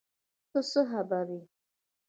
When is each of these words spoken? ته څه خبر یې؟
ته 0.51 0.59
څه 0.69 0.81
خبر 0.91 1.25
یې؟ 1.35 1.41